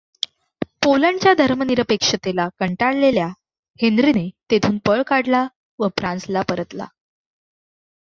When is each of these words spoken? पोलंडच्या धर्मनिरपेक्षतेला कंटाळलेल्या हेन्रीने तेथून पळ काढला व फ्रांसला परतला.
पोलंडच्या 0.81 1.33
धर्मनिरपेक्षतेला 1.33 2.47
कंटाळलेल्या 2.59 3.27
हेन्रीने 3.79 4.29
तेथून 4.51 4.77
पळ 4.77 5.01
काढला 5.07 5.45
व 5.79 5.87
फ्रांसला 5.97 6.41
परतला. 6.41 6.85